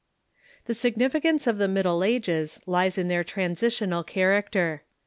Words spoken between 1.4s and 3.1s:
of the Middle Ages lies in